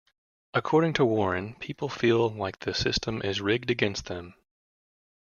[0.55, 4.33] According to Warren, People feel like the system is rigged against them.